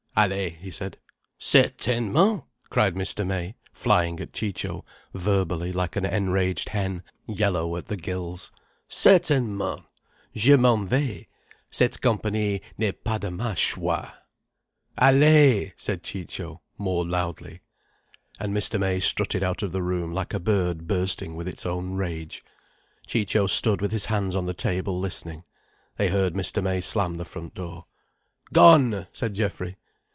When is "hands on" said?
24.07-24.45